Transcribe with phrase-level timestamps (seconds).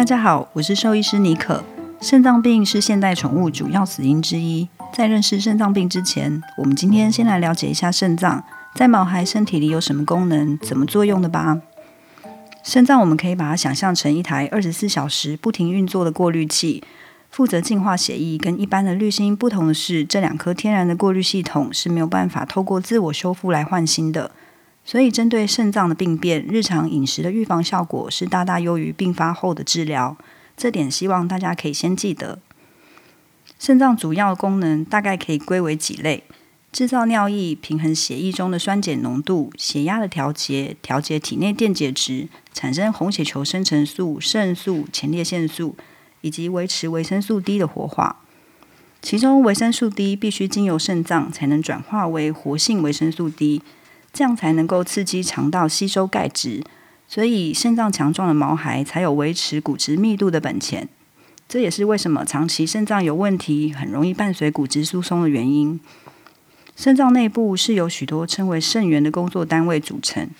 [0.00, 1.62] 大家好，我是兽医师妮可。
[2.00, 4.66] 肾脏病是现代宠物主要死因之一。
[4.94, 8.42] 在认识肾脏病之前，我们今天先来了解一下肾脏
[8.74, 11.60] 在毛孩身体里有什么功能、怎么作用的吧。
[12.62, 16.82] 肾脏我们可以把它想象成一台二十四小时不停运作的过滤器，
[17.30, 18.38] 负责净化血液。
[18.38, 24.30] 跟一般的滤芯不同的是，这两颗天然的过滤系统是没有办法透过自我修复来换新的。
[24.84, 30.16] 所以，针对肾脏的病变，日常饮食的预防效果是大大优于病发后的治疗。
[30.56, 32.40] 这点希望大家可以先记得。
[33.58, 36.24] 肾脏主要功能大概可以归为几类：
[36.72, 45.76] 制造尿液、平衡血液中的酸碱浓度、血压的调节、调节体内电解质、产生红血球生成素、肾素、前列腺素，
[46.22, 48.16] 以及维持维生素 D 的活化。
[49.02, 53.62] 其中，维生素 D 必须经由肾脏才能转化为活性维生素 D，
[54.12, 56.62] 这样才能够刺激肠道吸收钙质。
[57.08, 60.88] 所以，肾脏强壮的毛孩才有维持骨质密度的本钱。
[61.48, 65.80] 这也是为什么长期肾脏有问题，很容易伴随骨质疏松的原因。
[66.76, 70.30] 肾脏内部是由许多称为肾源的工作单位组成。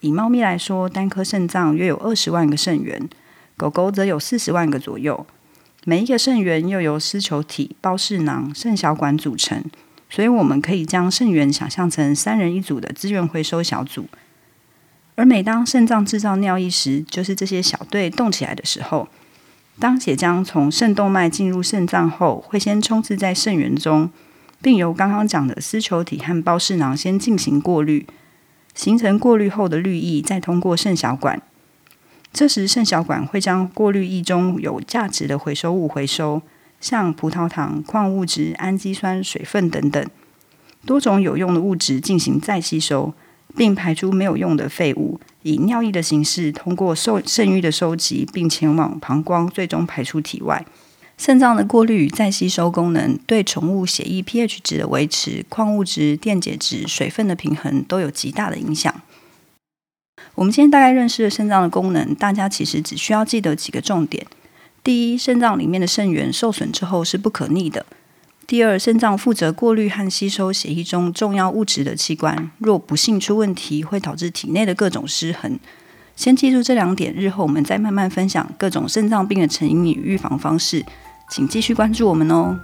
[0.00, 3.08] 以猫咪来说，单颗肾脏约有二十万个肾源，
[3.56, 5.24] 狗狗则有四十万个左右。
[5.84, 9.64] 每一个肾源又由丝球体、胞氏囊、肾小管组成，
[10.08, 14.06] 所以我们可以将肾源想象成三人一组的资源回收小组。
[15.14, 19.08] 而每当肾脏制造尿液时，就是这些小队动起来的时候。
[19.78, 24.10] 当血浆从肾动脉进入肾脏后，会先充斥在肾源中，
[24.62, 28.06] 并由刚刚讲的丝球体和胞氏囊先进行过滤，
[28.74, 31.42] 形成过滤后的滤液，再通过肾小管。
[32.32, 36.40] 这时，肾小管会将过滤液中有价值的回收物回收，
[36.80, 40.06] 像葡萄糖、矿物质、氨基酸、水分等等
[40.84, 43.14] 多种有用的物质进行再吸收。
[43.56, 50.66] 并排出没有用的废物，以尿液的形式通过受肾盂的收集，并前往膀胱，最终排出体外。
[51.16, 58.94] 肾脏的过滤与再吸收功能，对宠物血液 pH 值的维持、矿物质、电解质、水分的平衡都有极大的影响。
[60.34, 64.26] 我们今天大概认识了肾脏的功能，大家其实只需要记得几个重点：
[64.86, 67.84] 第一，肾脏里面的肾源受损之后是不可逆的。
[68.46, 75.58] 第二，肾脏负责过滤和吸收血液中重要物质的器官，若不幸出问题，会导致体内的各种失衡。
[76.14, 80.84] 先记住这两点，日后我们再慢慢分享各种肾脏病的成因与预防方式。
[81.32, 82.56] 请继续关注我们哦。